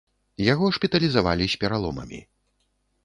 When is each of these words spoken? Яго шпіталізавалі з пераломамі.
Яго 0.53 0.69
шпіталізавалі 0.77 1.45
з 1.55 1.61
пераломамі. 1.65 2.19